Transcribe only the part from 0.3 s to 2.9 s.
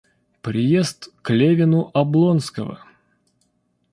Приезд к Левину Облонского.